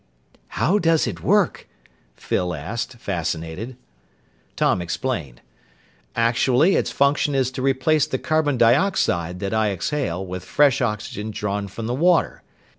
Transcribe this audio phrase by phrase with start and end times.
[0.57, 1.67] "How does it work?"
[2.15, 3.77] Phyl asked, fascinated.
[4.55, 5.41] Tom explained,
[6.15, 11.29] "Actually its function is to replace the carbon dioxide that I exhale with fresh oxygen
[11.29, 12.41] drawn from the water.